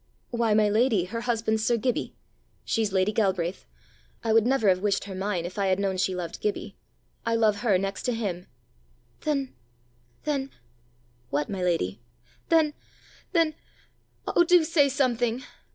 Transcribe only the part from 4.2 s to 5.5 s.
I would never have wished her mine